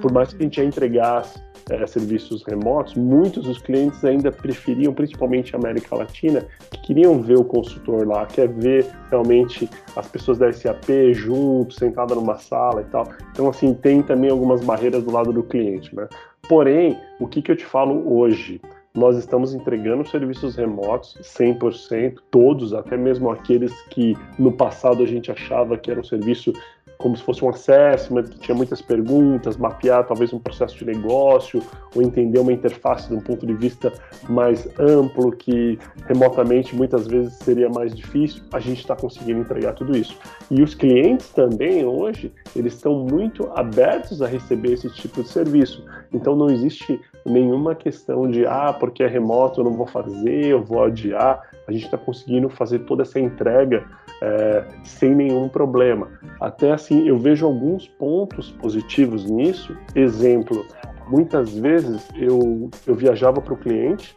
[0.00, 4.94] Por mais que a gente já entregasse é, serviços remotos, muitos dos clientes ainda preferiam,
[4.94, 10.38] principalmente a América Latina, que queriam ver o consultor lá, quer ver realmente as pessoas
[10.38, 13.08] da SAP juntos, sentada numa sala e tal.
[13.32, 16.08] Então, assim, tem também algumas barreiras do lado do cliente, né?
[16.48, 18.60] Porém, o que, que eu te falo hoje?
[18.94, 25.30] Nós estamos entregando serviços remotos 100%, todos, até mesmo aqueles que no passado a gente
[25.30, 26.52] achava que era um serviço
[26.98, 31.62] como se fosse um assessment, que tinha muitas perguntas, mapear talvez um processo de negócio,
[31.94, 33.92] ou entender uma interface de um ponto de vista
[34.28, 39.96] mais amplo, que remotamente muitas vezes seria mais difícil, a gente está conseguindo entregar tudo
[39.96, 40.18] isso.
[40.50, 45.84] E os clientes também hoje, eles estão muito abertos a receber esse tipo de serviço.
[46.12, 50.62] Então não existe nenhuma questão de, ah, porque é remoto eu não vou fazer, eu
[50.62, 51.42] vou adiar.
[51.66, 53.84] A gente está conseguindo fazer toda essa entrega
[54.22, 56.08] é, sem nenhum problema.
[56.40, 59.76] Até assim, eu vejo alguns pontos positivos nisso.
[59.94, 60.64] Exemplo,
[61.08, 64.14] muitas vezes eu, eu viajava para o cliente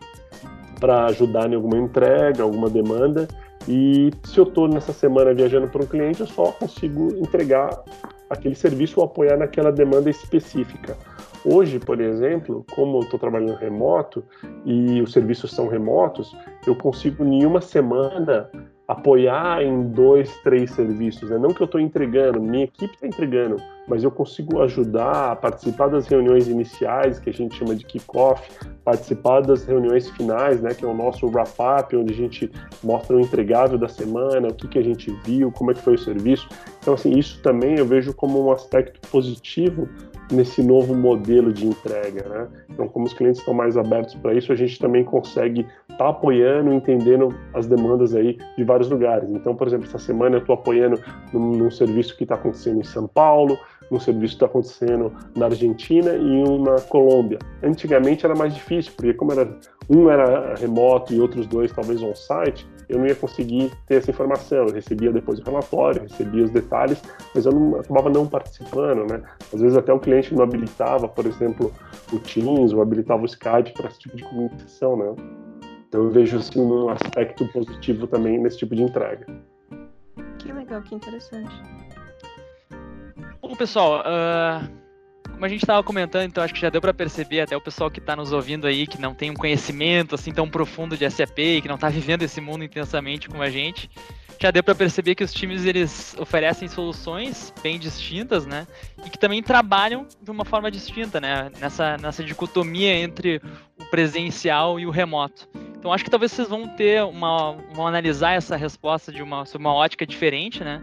[0.80, 3.28] para ajudar em alguma entrega, alguma demanda,
[3.68, 7.84] e se eu estou nessa semana viajando para um cliente, eu só consigo entregar
[8.30, 10.98] aquele serviço ou apoiar naquela demanda específica.
[11.44, 14.24] Hoje, por exemplo, como eu estou trabalhando remoto
[14.66, 16.36] e os serviços são remotos,
[16.68, 18.50] eu consigo em uma semana
[18.90, 21.30] apoiar em dois, três serviços.
[21.30, 21.38] Né?
[21.38, 25.90] Não que eu estou entregando, minha equipe está entregando, mas eu consigo ajudar a participar
[25.90, 28.50] das reuniões iniciais, que a gente chama de kickoff,
[28.84, 32.52] participar das reuniões finais, né, que é o nosso wrap-up, onde a gente
[32.84, 35.94] mostra o entregável da semana, o que, que a gente viu, como é que foi
[35.94, 36.50] o serviço.
[36.82, 39.88] Então, assim, isso também eu vejo como um aspecto positivo
[40.32, 42.48] nesse novo modelo de entrega, né?
[42.70, 46.10] Então, como os clientes estão mais abertos para isso, a gente também consegue estar tá
[46.10, 49.30] apoiando, entendendo as demandas aí de vários lugares.
[49.32, 51.00] Então, por exemplo, essa semana eu estou apoiando
[51.34, 53.58] num, num serviço que está acontecendo em São Paulo,
[53.90, 57.40] num serviço que está acontecendo na Argentina e um na Colômbia.
[57.64, 59.58] Antigamente era mais difícil, porque como era
[59.90, 64.68] um era remoto e outros dois talvez on-site, eu não ia conseguir ter essa informação.
[64.68, 67.02] Eu recebia depois o relatório, recebia os detalhes,
[67.36, 69.22] mas eu não, acabava não participando, né?
[69.54, 71.72] Às vezes até o cliente não habilitava, por exemplo,
[72.12, 75.16] o Teams ou habilitava o Skype para esse tipo de comunicação, né?
[75.88, 79.26] Então eu vejo assim um aspecto positivo também nesse tipo de entrega.
[80.40, 81.54] Que legal, que interessante.
[83.42, 84.79] Bom, pessoal, uh,
[85.40, 87.90] como a gente estava comentando, então acho que já deu para perceber até o pessoal
[87.90, 91.62] que está nos ouvindo aí, que não tem um conhecimento assim tão profundo de SAP,
[91.62, 93.90] que não está vivendo esse mundo intensamente como a gente,
[94.38, 98.68] já deu para perceber que os times eles oferecem soluções bem distintas, né?
[99.06, 101.50] E que também trabalham de uma forma distinta, né?
[101.58, 103.42] Nessa, nessa dicotomia entre
[103.80, 105.48] o presencial e o remoto.
[105.78, 109.74] Então acho que talvez vocês vão ter uma, vão analisar essa resposta de uma, uma
[109.74, 110.82] ótica diferente, né?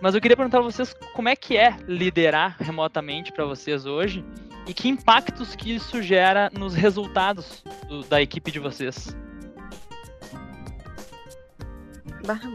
[0.00, 4.24] Mas eu queria perguntar a vocês como é que é liderar remotamente para vocês hoje
[4.66, 9.14] e que impactos que isso gera nos resultados do, da equipe de vocês.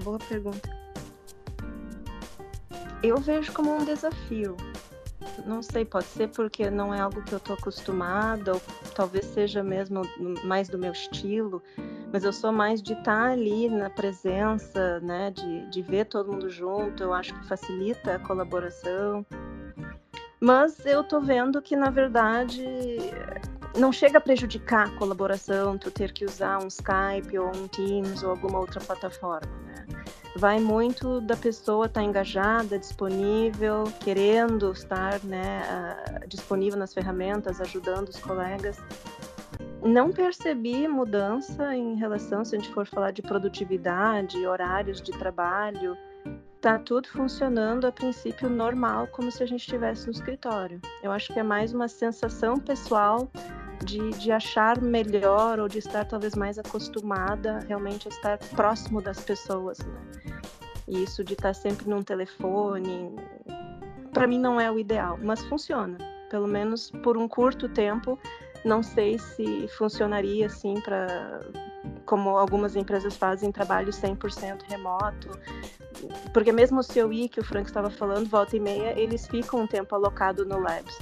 [0.04, 0.70] Boa pergunta.
[3.04, 4.56] Eu vejo como um desafio.
[5.46, 8.62] Não sei, pode ser porque não é algo que eu estou acostumada, ou
[8.94, 10.02] talvez seja mesmo
[10.44, 11.62] mais do meu estilo
[12.16, 16.32] mas eu sou mais de estar tá ali na presença, né, de, de ver todo
[16.32, 19.26] mundo junto, eu acho que facilita a colaboração.
[20.40, 22.64] Mas eu tô vendo que, na verdade,
[23.78, 28.24] não chega a prejudicar a colaboração, tu ter que usar um Skype ou um Teams
[28.24, 29.65] ou alguma outra plataforma?
[30.36, 35.96] Vai muito da pessoa estar tá engajada, disponível, querendo estar né,
[36.28, 38.78] disponível nas ferramentas, ajudando os colegas
[39.86, 45.96] não percebi mudança em relação, se a gente for falar de produtividade, horários de trabalho,
[46.60, 50.82] tá tudo funcionando a princípio normal, como se a gente estivesse no escritório.
[51.04, 53.30] Eu acho que é mais uma sensação pessoal
[53.84, 59.20] de, de achar melhor ou de estar talvez mais acostumada realmente a estar próximo das
[59.20, 60.02] pessoas, né?
[60.88, 63.12] E isso de estar sempre num telefone,
[64.14, 65.98] para mim não é o ideal, mas funciona.
[66.30, 68.20] Pelo menos por um curto tempo,
[68.64, 71.40] não sei se funcionaria assim para
[72.06, 75.30] como algumas empresas fazem trabalho 100% remoto,
[76.34, 79.68] porque mesmo o COI que o Frank estava falando, volta e meia, eles ficam um
[79.68, 80.98] tempo alocado no Labs.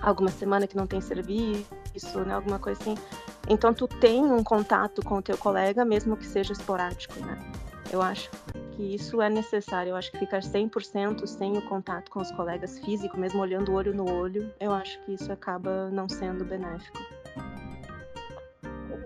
[0.00, 2.94] Alguma semana que não tem serviço, né, alguma coisa assim.
[3.48, 7.38] Então tu tem um contato com o teu colega, mesmo que seja esporádico, né?
[7.90, 8.30] Eu acho
[8.72, 9.90] que isso é necessário.
[9.90, 13.94] Eu acho que ficar 100% sem o contato com os colegas físico, mesmo olhando olho
[13.94, 16.98] no olho, eu acho que isso acaba não sendo benéfico.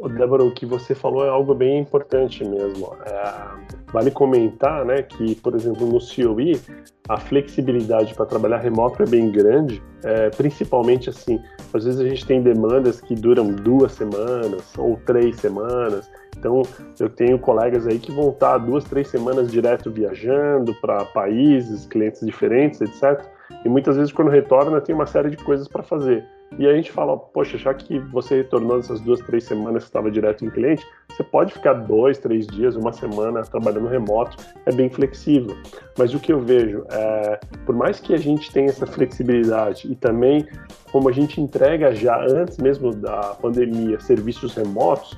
[0.09, 2.97] Débora, o que você falou é algo bem importante mesmo.
[3.07, 6.61] É, vale comentar né, que, por exemplo, no COE,
[7.09, 11.41] a flexibilidade para trabalhar remoto é bem grande, é, principalmente assim,
[11.73, 16.63] às vezes a gente tem demandas que duram duas semanas ou três semanas, então
[16.99, 22.25] eu tenho colegas aí que vão estar duas, três semanas direto viajando para países, clientes
[22.25, 23.25] diferentes, etc.
[23.65, 26.25] E muitas vezes quando retorna tem uma série de coisas para fazer.
[26.59, 30.11] E a gente fala, poxa, já que você retornou essas duas, três semanas que estava
[30.11, 34.37] direto em cliente, você pode ficar dois, três dias, uma semana trabalhando remoto,
[34.67, 35.57] é bem flexível.
[35.97, 39.95] Mas o que eu vejo é, por mais que a gente tenha essa flexibilidade e
[39.95, 40.47] também
[40.91, 45.17] como a gente entrega já antes mesmo da pandemia serviços remotos,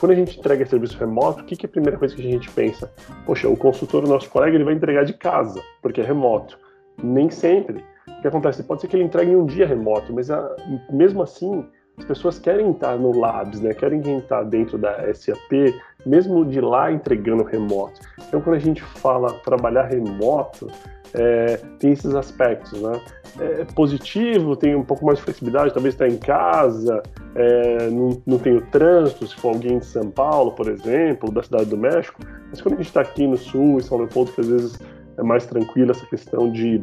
[0.00, 2.30] quando a gente entrega serviço remoto, o que, que é a primeira coisa que a
[2.30, 2.90] gente pensa?
[3.24, 6.58] Poxa, o consultor, o nosso colega, ele vai entregar de casa, porque é remoto.
[7.00, 7.84] Nem sempre
[8.20, 8.62] que acontece?
[8.62, 10.56] Pode ser que ele entregue em um dia remoto, mas a, ah,
[10.90, 11.66] mesmo assim,
[11.98, 13.74] as pessoas querem estar no Labs, né?
[13.74, 15.74] querem estar dentro da SAP,
[16.06, 18.00] mesmo de lá entregando remoto.
[18.26, 20.68] Então, quando a gente fala trabalhar remoto,
[21.14, 23.00] é, tem esses aspectos, né?
[23.38, 27.02] É positivo, tem um pouco mais de flexibilidade, talvez estar em casa,
[27.34, 31.42] é, não, não tem o trânsito, se for alguém de São Paulo, por exemplo, da
[31.42, 34.40] Cidade do México, mas quando a gente está aqui no Sul, em São Leopoldo, que
[34.40, 34.78] às vezes
[35.16, 36.82] é mais tranquilo essa questão de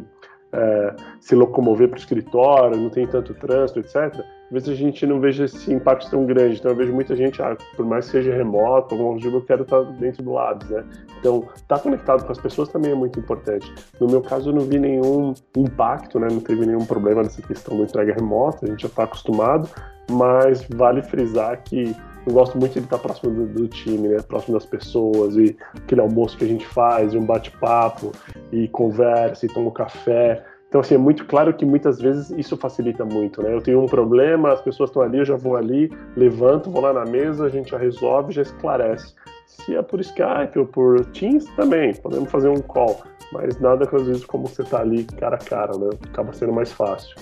[0.52, 3.96] é, se locomover para o escritório, não tem tanto trânsito, etc.
[3.96, 6.58] Às vezes a gente não veja esse impacto tão grande.
[6.58, 9.62] Então eu vejo muita gente, ah, por mais que seja remoto, algum objetivo, eu quero
[9.62, 10.84] estar dentro do Labs, né?
[11.20, 13.72] Então, estar tá conectado com as pessoas também é muito importante.
[14.00, 16.26] No meu caso, eu não vi nenhum impacto, né?
[16.30, 19.68] Não teve nenhum problema nessa questão da entrega remota, a gente já está acostumado,
[20.10, 21.94] mas vale frisar que
[22.26, 24.20] eu gosto muito de estar próximo do, do, time, né?
[24.20, 28.12] Próximo das pessoas e aquele almoço que a gente faz, e um bate-papo
[28.52, 30.44] e conversa e toma café.
[30.68, 33.52] Então, assim, é muito claro que muitas vezes isso facilita muito, né?
[33.52, 36.92] Eu tenho um problema, as pessoas estão ali, eu já vou ali, levanto, vou lá
[36.92, 39.14] na mesa, a gente já resolve, já esclarece.
[39.46, 43.00] Se é por Skype ou por Teams, também, podemos fazer um call,
[43.32, 45.90] mas nada que às vezes como você está ali cara a cara, né?
[46.08, 47.16] Acaba sendo mais fácil.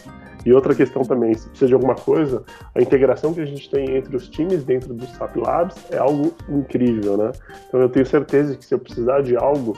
[0.48, 2.42] E outra questão também, se precisa de alguma coisa,
[2.74, 6.34] a integração que a gente tem entre os times dentro do SAP Labs é algo
[6.48, 7.32] incrível, né?
[7.68, 9.76] Então eu tenho certeza que se eu precisar de algo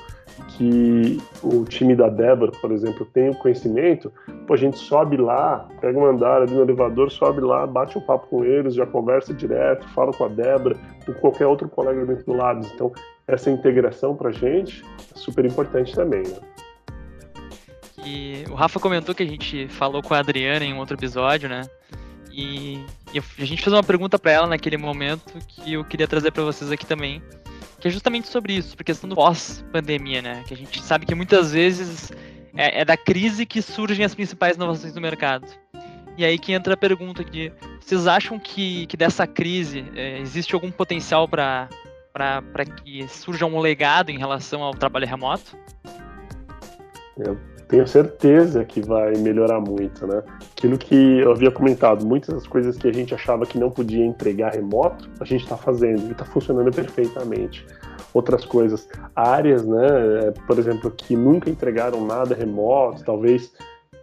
[0.50, 4.12] que o time da Débora, por exemplo, tem o conhecimento,
[4.46, 8.00] pô, a gente sobe lá, pega um andar ali no elevador, sobe lá, bate um
[8.00, 12.26] papo com eles, já conversa direto, fala com a Débora, com qualquer outro colega dentro
[12.26, 12.70] do Labs.
[12.72, 12.92] Então,
[13.26, 16.38] essa integração para a gente é super importante também, né?
[18.04, 21.48] E o Rafa comentou que a gente falou com a Adriana em um outro episódio,
[21.48, 21.62] né?
[22.32, 26.30] E, e a gente fez uma pergunta para ela naquele momento que eu queria trazer
[26.30, 27.22] para vocês aqui também,
[27.78, 30.44] que é justamente sobre isso, por questão do pós-pandemia, né?
[30.46, 32.10] Que a gente sabe que muitas vezes
[32.56, 35.46] é, é, da crise que surgem as principais inovações do mercado.
[36.16, 40.54] E aí que entra a pergunta de vocês acham que, que dessa crise é, existe
[40.54, 41.68] algum potencial para
[42.82, 45.56] que surja um legado em relação ao trabalho remoto?
[47.16, 47.38] Eu
[47.70, 50.24] tenho certeza que vai melhorar muito, né?
[50.56, 54.04] Aquilo que eu havia comentado, muitas das coisas que a gente achava que não podia
[54.04, 57.64] entregar remoto, a gente está fazendo e está funcionando perfeitamente.
[58.12, 60.32] Outras coisas, áreas, né?
[60.48, 63.52] Por exemplo, que nunca entregaram nada remoto, talvez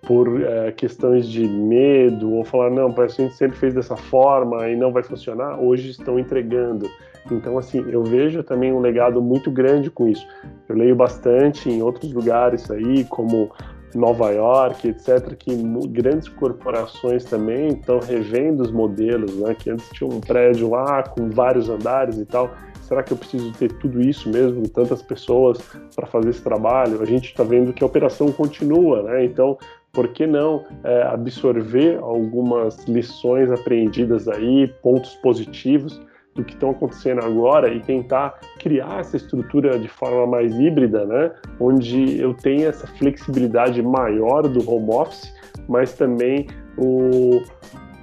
[0.08, 4.76] por é, questões de medo ou falar não, a gente sempre fez dessa forma e
[4.76, 6.90] não vai funcionar, hoje estão entregando.
[7.30, 10.26] Então, assim, eu vejo também um legado muito grande com isso.
[10.70, 13.52] Eu leio bastante em outros lugares aí, como
[13.94, 15.52] Nova York, etc., que
[15.90, 19.54] grandes corporações também estão revendo os modelos, né?
[19.60, 22.50] Que antes tinha um prédio lá com vários andares e tal.
[22.82, 25.60] Será que eu preciso ter tudo isso mesmo, tantas pessoas
[25.94, 27.02] para fazer esse trabalho?
[27.02, 29.26] A gente está vendo que a operação continua, né?
[29.26, 29.58] Então,
[29.92, 36.00] por que não é, absorver algumas lições aprendidas aí, pontos positivos
[36.36, 41.32] do que estão acontecendo agora e tentar criar essa estrutura de forma mais híbrida, né?
[41.60, 45.34] Onde eu tenha essa flexibilidade maior do home office,
[45.68, 46.48] mas também
[46.78, 47.42] o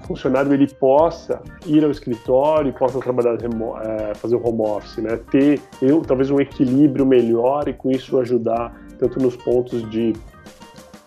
[0.07, 5.19] funcionário ele possa ir ao escritório possa trabalhar é, fazer o home office, né?
[5.31, 10.13] Ter eu, talvez um equilíbrio melhor e com isso ajudar tanto nos pontos de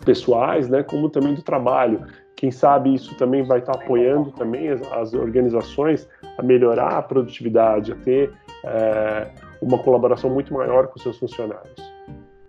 [0.07, 2.01] pessoais, né, como também do trabalho.
[2.37, 7.91] Quem sabe isso também vai estar apoiando também as, as organizações a melhorar a produtividade,
[7.91, 8.31] a ter
[8.63, 9.27] é,
[9.61, 11.96] uma colaboração muito maior com seus funcionários.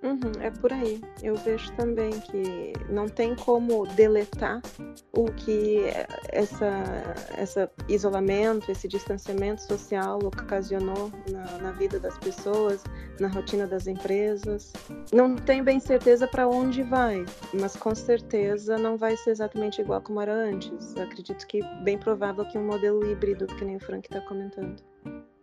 [0.02, 1.00] Uhum, é por aí.
[1.22, 4.62] Eu vejo também que não tem como deletar
[5.12, 5.80] o que
[6.28, 6.84] essa,
[7.36, 12.84] essa isolamento, esse distanciamento social ocasionou na, na vida das pessoas,
[13.18, 14.72] na rotina das empresas.
[15.12, 20.00] Não tenho bem certeza para onde vai, mas com certeza não vai ser exatamente igual
[20.00, 20.94] como era antes.
[20.94, 24.76] Eu acredito que bem provável que um modelo híbrido, que nem o Frank está comentando.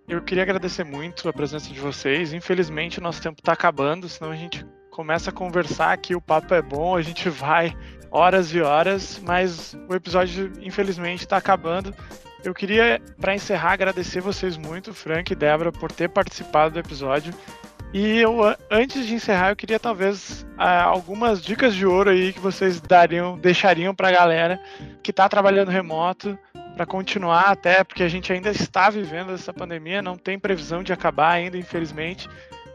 [0.08, 2.32] Eu queria agradecer muito a presença de vocês.
[2.32, 6.62] Infelizmente, nosso tempo está acabando, senão a gente começa a conversar aqui, o papo é
[6.62, 7.76] bom, a gente vai
[8.12, 11.94] horas e horas, mas o episódio, infelizmente, está acabando.
[12.44, 17.34] Eu queria, para encerrar, agradecer vocês muito, Frank e Débora, por ter participado do episódio.
[17.94, 22.82] E eu, antes de encerrar, eu queria talvez algumas dicas de ouro aí que vocês
[22.82, 24.60] dariam, deixariam para a galera
[25.02, 26.38] que está trabalhando remoto,
[26.76, 30.92] para continuar até, porque a gente ainda está vivendo essa pandemia, não tem previsão de
[30.92, 32.28] acabar ainda, infelizmente.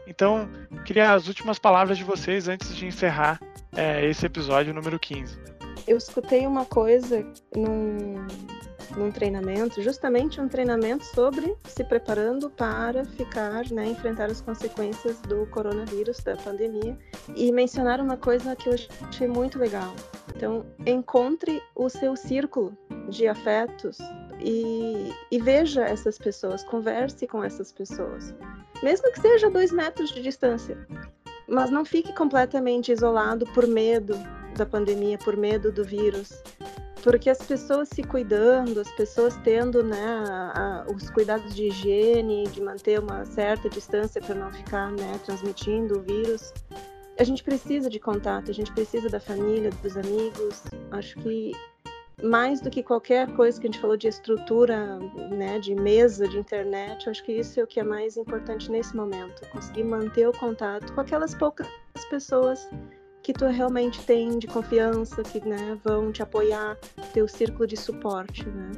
[0.07, 0.49] Então,
[0.83, 3.39] queria as últimas palavras de vocês antes de encerrar
[3.75, 5.39] é, esse episódio número 15.
[5.87, 8.27] Eu escutei uma coisa num,
[8.97, 15.45] num treinamento, justamente um treinamento sobre se preparando para ficar, né, enfrentar as consequências do
[15.47, 16.97] coronavírus, da pandemia,
[17.35, 18.75] e mencionaram uma coisa que eu
[19.07, 19.93] achei muito legal.
[20.35, 22.77] Então, encontre o seu círculo
[23.09, 23.97] de afetos
[24.39, 28.33] e, e veja essas pessoas, converse com essas pessoas,
[28.81, 30.77] mesmo que seja dois metros de distância.
[31.47, 34.15] Mas não fique completamente isolado por medo
[34.55, 36.41] da pandemia, por medo do vírus
[37.03, 40.05] porque as pessoas se cuidando, as pessoas tendo né,
[40.53, 45.99] a, os cuidados de higiene, de manter uma certa distância para não ficar né, transmitindo
[45.99, 46.53] o vírus,
[47.19, 50.63] a gente precisa de contato, a gente precisa da família, dos amigos.
[50.91, 51.51] Acho que
[52.23, 54.99] mais do que qualquer coisa que a gente falou de estrutura,
[55.29, 58.95] né, de mesa, de internet, acho que isso é o que é mais importante nesse
[58.95, 61.67] momento, conseguir manter o contato com aquelas poucas
[62.09, 62.69] pessoas
[63.23, 66.77] que tu realmente tem de confiança, que né, vão te apoiar,
[67.13, 68.71] teu círculo de suporte, né?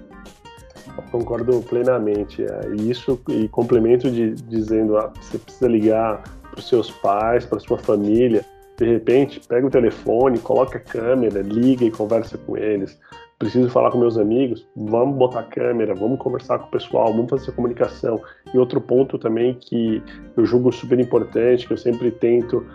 [1.11, 2.43] concordo plenamente.
[2.43, 7.45] É, e isso e complemento de dizendo, ah, você precisa ligar para os seus pais,
[7.45, 8.45] para sua família.
[8.77, 12.97] De repente, pega o telefone, coloca a câmera, liga e conversa com eles
[13.43, 17.29] preciso falar com meus amigos, vamos botar a câmera, vamos conversar com o pessoal, vamos
[17.29, 18.21] fazer comunicação.
[18.53, 20.01] E outro ponto também que
[20.37, 22.65] eu julgo super importante, que eu sempre tento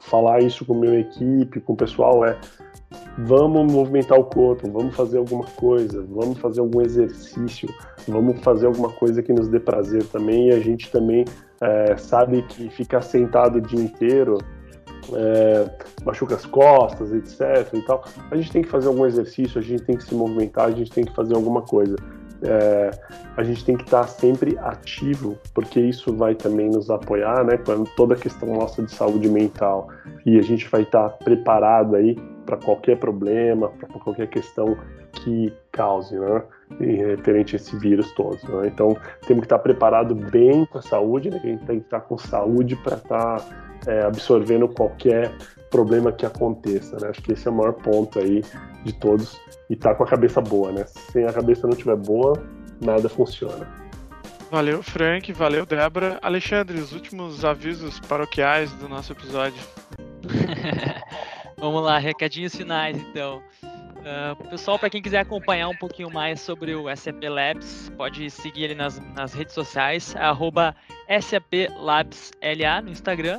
[0.00, 2.36] falar isso com minha equipe, com o pessoal, é
[3.18, 7.68] vamos movimentar o corpo, vamos fazer alguma coisa, vamos fazer algum exercício,
[8.06, 10.48] vamos fazer alguma coisa que nos dê prazer também.
[10.48, 11.24] E a gente também
[11.60, 14.38] é, sabe que ficar sentado o dia inteiro
[15.14, 15.70] é,
[16.04, 17.72] machuca as costas, etc.
[17.74, 18.04] E tal.
[18.30, 20.90] A gente tem que fazer algum exercício, a gente tem que se movimentar, a gente
[20.90, 21.96] tem que fazer alguma coisa.
[22.42, 22.90] É,
[23.36, 27.56] a gente tem que estar sempre ativo, porque isso vai também nos apoiar, né?
[27.56, 29.88] Com toda a questão nossa de saúde mental.
[30.24, 32.16] E a gente vai estar preparado aí
[32.46, 34.76] para qualquer problema, para qualquer questão
[35.12, 36.42] que cause, né?
[36.80, 38.38] Referente a esse vírus todo.
[38.48, 38.68] Né?
[38.68, 41.40] Então, temos que estar preparado bem com a saúde, né?
[41.42, 43.44] A gente tem que estar com saúde para estar
[43.86, 45.32] é, absorvendo qualquer
[45.70, 47.08] problema que aconteça, né?
[47.08, 48.42] Acho que esse é o maior ponto aí
[48.84, 49.38] de todos
[49.70, 50.84] e tá com a cabeça boa, né?
[50.86, 52.42] Se a cabeça não estiver boa,
[52.80, 53.66] nada funciona.
[54.50, 56.18] Valeu, Frank, valeu, Débora.
[56.22, 59.62] Alexandre, os últimos avisos paroquiais do nosso episódio.
[61.58, 63.42] Vamos lá, recadinhos finais então.
[63.98, 68.64] Uh, pessoal, para quem quiser acompanhar um pouquinho mais sobre o SAP Labs, pode seguir
[68.64, 70.74] ele nas, nas redes sociais, arroba
[71.20, 73.38] SAP Labs LA no Instagram.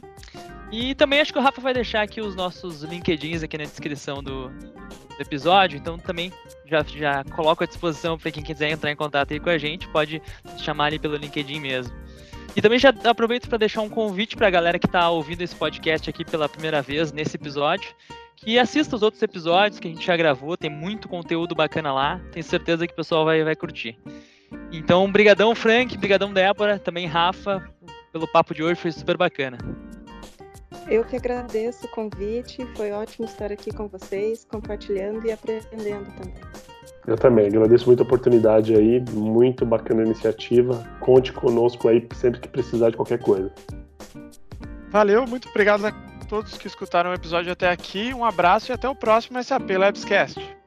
[0.72, 4.22] E também acho que o Rafa vai deixar aqui os nossos LinkedIns aqui na descrição
[4.22, 4.52] do,
[5.20, 6.32] do episódio, então também
[6.66, 9.88] já, já coloco à disposição para quem quiser entrar em contato aí com a gente,
[9.90, 10.22] pode
[10.58, 11.94] chamar ali pelo LinkedIn mesmo.
[12.56, 15.56] E também já aproveito para deixar um convite para a galera que está ouvindo esse
[15.56, 17.94] podcast aqui pela primeira vez nesse episódio
[18.36, 22.22] que assista os outros episódios que a gente já gravou, tem muito conteúdo bacana lá,
[22.32, 24.00] tenho certeza que o pessoal vai, vai curtir.
[24.72, 27.62] Então, brigadão Frank, brigadão Débora, também Rafa,
[28.14, 29.58] pelo papo de hoje, foi super bacana.
[30.90, 36.34] Eu que agradeço o convite, foi ótimo estar aqui com vocês, compartilhando e aprendendo também.
[37.06, 40.84] Eu também, agradeço muito a oportunidade aí, muito bacana a iniciativa.
[41.00, 43.52] Conte conosco aí sempre que precisar de qualquer coisa.
[44.90, 45.84] Valeu, muito obrigado
[46.28, 48.12] todos que escutaram o episódio até aqui.
[48.14, 50.59] Um abraço e até o próximo SAP Labscast.